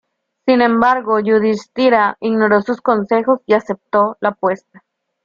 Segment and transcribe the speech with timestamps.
[0.47, 4.83] Sin embargo Yudhishthira ignoró sus consejos y aceptó la apuesta.